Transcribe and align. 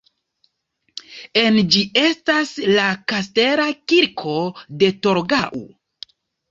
En 1.41 1.59
ĝi 1.75 1.83
estas 2.05 2.55
la 2.79 2.89
Kastela 3.15 3.69
kirko 3.95 4.35
de 4.83 4.95
Torgau. 5.05 5.67